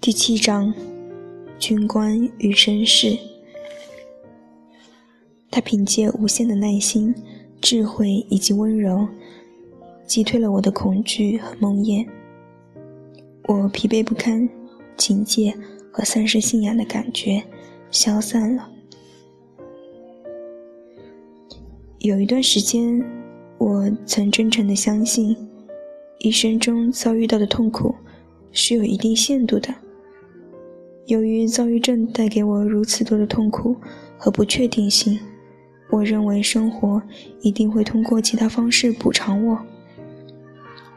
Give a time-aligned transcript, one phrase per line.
[0.00, 0.72] 第七章，
[1.58, 3.18] 军官与绅士。
[5.50, 7.12] 他凭借无限的耐心、
[7.60, 9.08] 智慧以及温柔，
[10.06, 12.08] 击退了我的恐惧和梦魇。
[13.48, 14.48] 我疲惫不堪、
[14.96, 15.52] 警戒
[15.90, 17.42] 和丧失信仰的感觉
[17.90, 18.70] 消散了。
[21.98, 23.04] 有一段时间，
[23.62, 25.36] 我曾真诚地相信，
[26.18, 27.94] 一生中遭遇到的痛苦
[28.50, 29.72] 是有一定限度的。
[31.06, 33.76] 由于躁郁症带给我如此多的痛苦
[34.18, 35.16] 和不确定性，
[35.90, 37.00] 我认为生活
[37.40, 39.56] 一定会通过其他方式补偿我。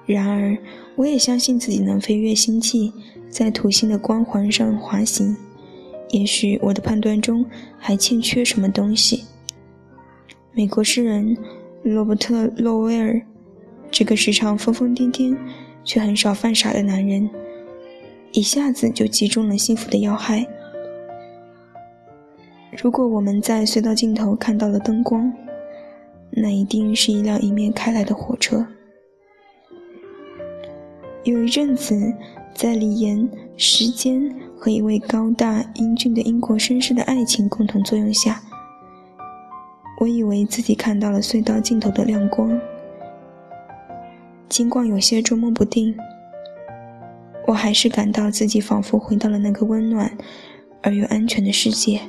[0.08, 0.58] 然而，
[0.95, 2.92] 我也相信自己能飞越星际，
[3.30, 5.38] 在土星的光环上滑行。
[6.09, 7.45] 也许我的判断中
[7.78, 9.23] 还欠缺什么东西。
[10.52, 11.38] 美国诗人
[11.94, 13.21] 罗伯特·洛威尔，
[13.91, 15.38] 这个时常疯疯癫癫
[15.84, 17.30] 却很少犯傻的男人。
[18.31, 20.44] 一下子就击中了幸福的要害。
[22.75, 25.31] 如果我们在隧道尽头看到了灯光，
[26.31, 28.66] 那一定是一辆迎面开来的火车。
[31.23, 31.95] 有一阵子，
[32.55, 38.42] 在李岩、时间和一位高大英俊的英国绅士的爱情共同作用下，
[40.00, 42.60] 我以为自己看到了隧道尽头的亮光，
[44.50, 45.96] 尽管有些捉摸不定。
[47.48, 50.18] 我还是感到自己仿佛回到了那个温暖
[50.82, 52.02] 而又安全的世界。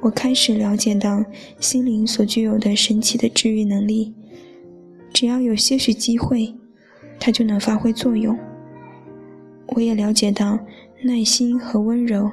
[0.00, 1.24] 我开始了解到
[1.60, 4.14] 心灵所具有的神奇的治愈能力，
[5.12, 6.54] 只要有些许机会，
[7.18, 8.36] 它就能发挥作用。
[9.68, 10.58] 我也了解到
[11.02, 12.32] 耐心和温柔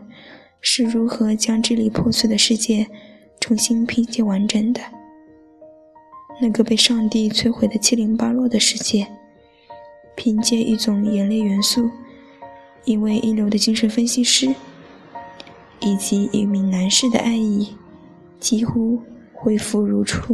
[0.60, 2.88] 是如何将支离破碎的世界
[3.46, 4.82] 重新拼接完整的。
[6.42, 9.06] 那个被上帝摧毁的七零八落的世界。
[10.16, 11.88] 凭借一种眼泪元素，
[12.86, 14.48] 一位一流的精神分析师，
[15.80, 17.78] 以及一名男士的爱意，
[18.40, 19.00] 几乎
[19.32, 20.34] 恢复如初。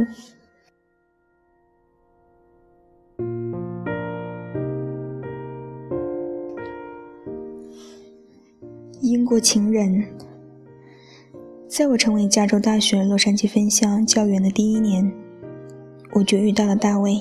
[9.02, 10.02] 英国情人，
[11.74, 15.10] 在我成为加州大学洛杉矶分校教员的第一年，
[16.12, 17.18] 我就遇到了大卫。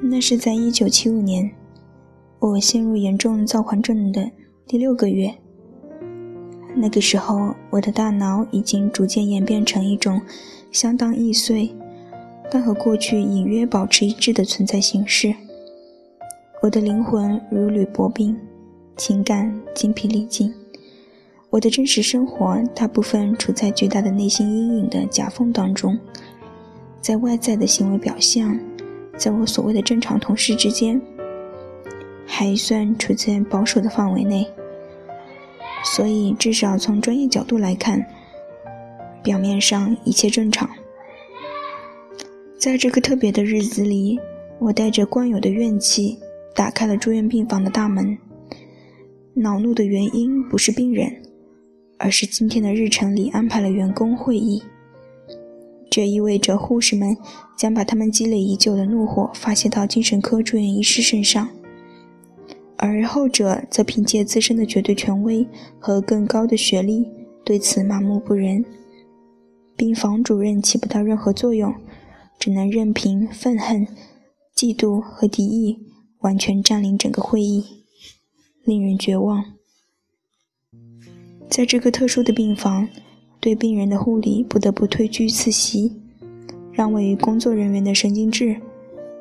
[0.00, 1.50] 那是在一九七五年，
[2.38, 4.30] 我陷入严重躁狂症的
[4.64, 5.34] 第六个月。
[6.76, 10.20] 那个时候，我的大脑已经逐渐演变成一种
[10.70, 11.74] 相当易碎，
[12.48, 15.34] 但和过去隐约保持一致的存在形式。
[16.62, 18.38] 我的灵魂如履薄冰，
[18.96, 20.54] 情感精疲力尽。
[21.50, 25.98] 我的真实生活大部分处在巨大的内心阴影的夹缝当中，
[27.00, 28.58] 在外在的行为表象。
[29.16, 31.00] 在我所谓的正常同事之间，
[32.24, 34.46] 还算处在保守的范围内，
[35.82, 38.06] 所以至少从专业角度来看，
[39.24, 40.70] 表面上一切正常。
[42.56, 44.20] 在这个特别的日子里，
[44.60, 46.20] 我带着惯有的怨气
[46.54, 48.18] 打开了住院病房的大门。
[49.34, 51.22] 恼怒的原因不是病人，
[51.98, 54.62] 而是今天的日程里安排了员工会议。
[55.90, 57.16] 这意味着护士们
[57.56, 61.48] 将把他们积累已久的怒火发泄到精神科住院医师身上，
[62.76, 65.46] 而后者则凭借自身的绝对权威
[65.78, 67.08] 和更高的学历
[67.44, 68.64] 对此麻木不仁。
[69.76, 71.74] 病房主任起不到任何作用，
[72.38, 73.86] 只能任凭愤恨、
[74.54, 75.78] 嫉妒和敌意
[76.20, 77.64] 完全占领整个会议，
[78.64, 79.57] 令人绝望。
[81.48, 82.88] 在这个特殊的病房。
[83.40, 85.92] 对病人的护理不得不退居次席，
[86.72, 88.56] 让位于工作人员的神经质、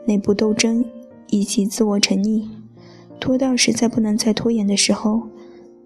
[0.07, 0.83] 内部斗争
[1.29, 2.47] 以及自我沉溺，
[3.19, 5.27] 拖到实在不能再拖延的时候，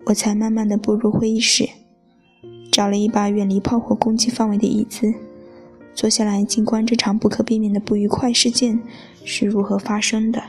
[0.05, 1.67] 我才慢慢的步入会议室，
[2.71, 5.13] 找了一把远离炮火攻击范围的椅子，
[5.93, 8.81] 坐下来静观这场不可避免的不愉快事件
[9.25, 10.41] 是如何发生的。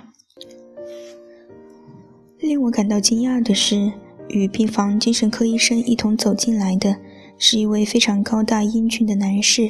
[2.38, 3.93] 令我感到惊讶的是，
[4.32, 6.96] 与病房精神科医生一同走进来的。
[7.38, 9.69] 是一位非常高大英俊的男士，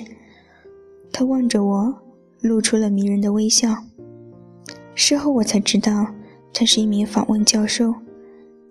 [1.10, 1.94] 他望着我，
[2.42, 3.84] 露出了迷人的微笑。
[4.94, 6.08] 事后我才知道，
[6.52, 7.94] 他是一名访问教授，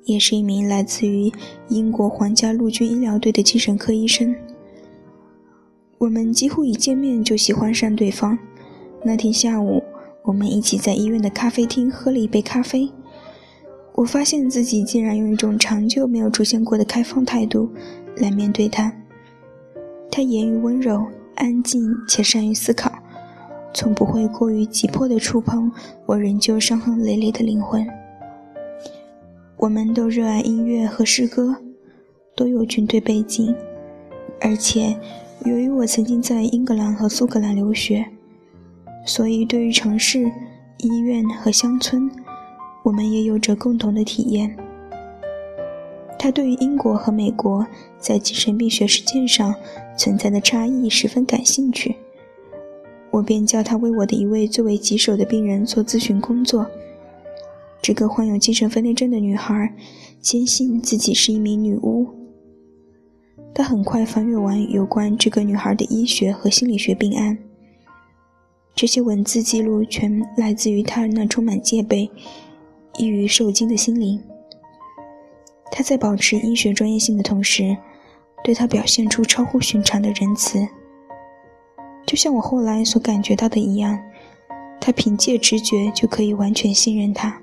[0.03, 1.31] 也是一名来自于
[1.69, 4.35] 英国皇家陆军医疗队的精神科医生。
[5.97, 8.37] 我们几乎一见面就喜欢上对方。
[9.03, 9.81] 那天下午，
[10.25, 12.87] 我们一起在医院的咖啡厅喝了一杯咖啡。
[14.01, 17.69] 我发现自己竟然用一种长久没有出现过的开放态度。
[18.18, 18.92] 来面对他，
[20.09, 21.06] 他言语温柔、
[21.36, 22.92] 安静且善于思考，
[23.75, 25.71] 从不会过于急迫地触碰
[26.07, 27.88] 我仍旧伤痕累累的灵魂。
[29.57, 31.56] 我们都热爱音乐和诗歌，
[32.36, 33.56] 都有军队背景，
[34.42, 35.00] 而且
[35.45, 38.04] 由于我曾经在英格兰和苏格兰留学，
[39.06, 40.31] 所以对于城市、
[40.80, 42.09] 医院和乡村，
[42.83, 44.56] 我们也有着共同的体验。
[46.18, 47.66] 他对于英国和美国
[47.98, 49.56] 在精神病学实践上
[49.98, 51.95] 存在的差异十分感兴趣，
[53.10, 56.66] 我便叫他为我的一位最为棘手的病人做咨询工作。
[57.81, 59.74] 这个患有精神分裂症的女孩
[60.19, 62.07] 坚信自己是一名女巫。
[63.54, 67.38] 他很快翻阅完有关这个女孩的医学和心理学病案，
[68.75, 72.10] 这些文字记录全来自于他那充满戒备、
[72.97, 74.21] 易于受惊的心灵。
[75.71, 77.75] 他在保持医学专业性的同时，
[78.43, 80.67] 对他表现出超乎寻常的仁慈。
[82.05, 83.97] 就像我后来所感觉到的一样，
[84.81, 87.41] 他凭借直觉就可以完全信任他。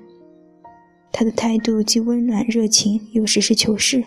[1.11, 4.03] 他的态度既温暖热情，又实事求是。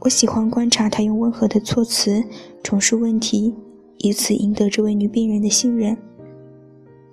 [0.00, 2.24] 我喜欢观察他用温和的措辞
[2.62, 3.54] 重述问题，
[3.98, 5.96] 以此赢得这位女病人的信任，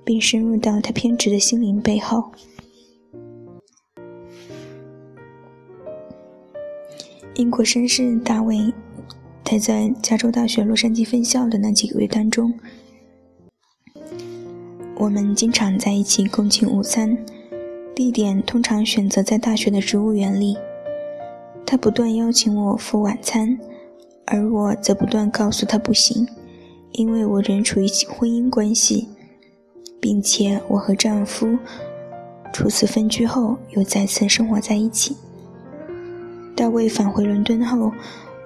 [0.04, 2.32] 并深入到她偏执的心灵背后。
[7.38, 8.74] 英国绅士大卫
[9.44, 12.52] 待在加州大学洛杉矶分校的那几个月当中，
[14.96, 17.16] 我们经常在一起共进午餐，
[17.94, 20.58] 地点通常选择在大学的植物园里。
[21.64, 23.56] 他不断邀请我赴晚餐，
[24.26, 26.28] 而我则不断告诉他不行，
[26.94, 29.10] 因为我仍处于婚姻关系，
[30.02, 31.56] 并且我和丈夫
[32.52, 35.16] 初次分居后又再次生活在一起。
[36.58, 37.94] 大卫返回伦敦后，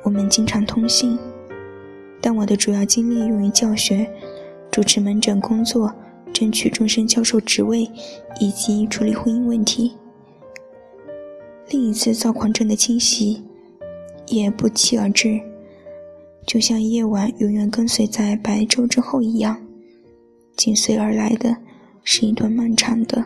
[0.04, 1.18] 我们经常通信，
[2.20, 4.06] 但我的主要精力用于教学、
[4.70, 5.90] 主持门诊工作、
[6.34, 7.90] 争取终身教授职位
[8.38, 9.94] 以及处理婚姻问题。
[11.70, 13.42] 另一次躁狂症的侵袭
[14.28, 15.40] 也不期而至，
[16.46, 19.56] 就像夜晚永远跟随在白昼之后一样，
[20.58, 21.56] 紧随而来的
[22.04, 23.24] 是一段漫长的、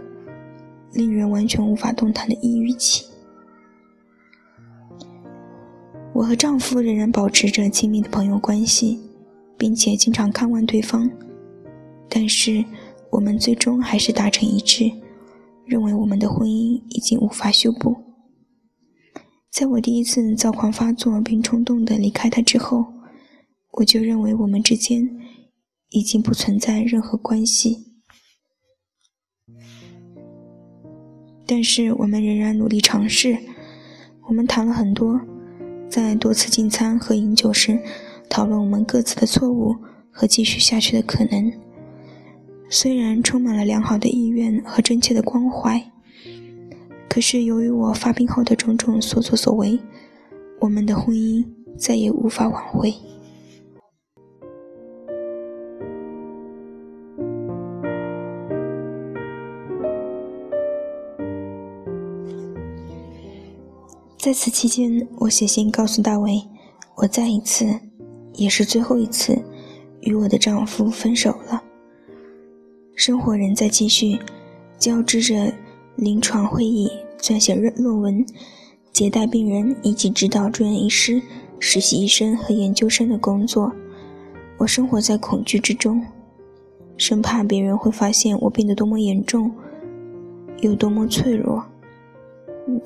[0.94, 3.08] 令人完全无法动弹的抑郁期。
[6.16, 8.98] 我和丈夫仍然保持着亲密的朋友关系，
[9.58, 11.12] 并且经常看望对方，
[12.08, 12.64] 但是
[13.10, 14.90] 我们最终还是达成一致，
[15.66, 17.94] 认为我们的婚姻已经无法修补。
[19.52, 22.86] 在我第一次躁狂发作并冲动地离开他之后，
[23.74, 25.06] 我就认为我们之间
[25.90, 27.88] 已经不存在任何关系，
[31.46, 33.38] 但是我们仍然努力尝试。
[34.30, 35.20] 我们谈了很多。
[35.90, 37.80] 在多次进餐和饮酒时，
[38.30, 39.76] 讨论我们各自的错误
[40.12, 41.52] 和继续下去的可能。
[42.70, 45.82] 虽然充满了良好的意愿和真切的关怀，
[47.08, 49.80] 可是由于我发病后的种种所作所为，
[50.60, 51.46] 我们的婚姻
[51.78, 52.94] 再也无法挽回。
[64.25, 66.42] 在此期间，我写信告诉大卫，
[66.95, 67.80] 我再一次，
[68.33, 69.39] 也是最后一次，
[70.00, 71.62] 与我的丈夫分手了。
[72.95, 74.18] 生活仍在继续，
[74.80, 75.54] 交织着
[75.95, 78.26] 临床会议、撰写论论文、
[78.92, 81.21] 接待病人以及指导住院医师、
[81.59, 83.71] 实习医生和研究生的工作。
[84.57, 86.04] 我生活在恐惧之中，
[86.97, 89.52] 生怕别人会发现我病得多么严重，
[90.61, 91.64] 有多么脆弱。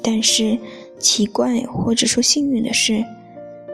[0.03, 0.59] 但是，
[0.99, 3.03] 奇怪或者说幸运的是，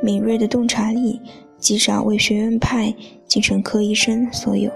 [0.02, 1.20] 敏锐的洞察力
[1.58, 2.94] 极少为学院派
[3.28, 4.72] 精神科医生所有。